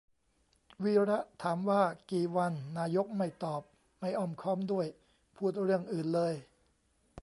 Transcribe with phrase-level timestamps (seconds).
[0.83, 3.61] วีระถามว่า กี่วัน นายกไม่ตอบ
[3.99, 4.87] ไม่อ้อมค้อมด้วย
[5.35, 6.33] พูดเรื่องอื่นเลย!